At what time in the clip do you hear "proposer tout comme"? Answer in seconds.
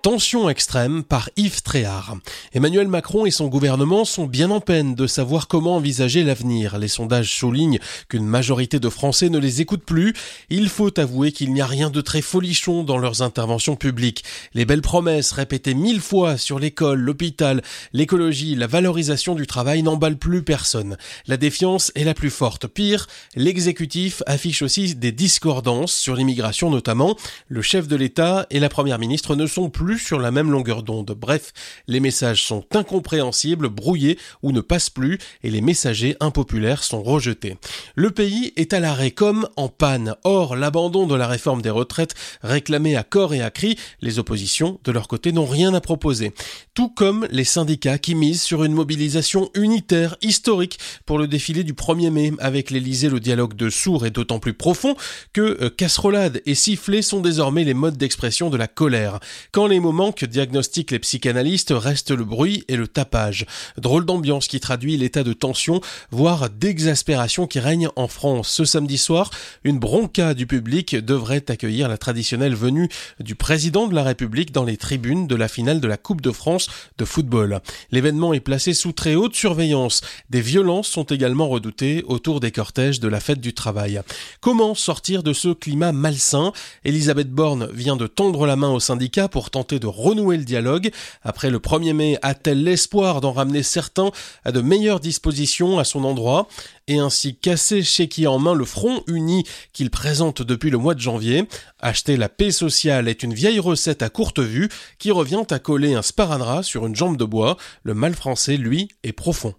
45.80-47.26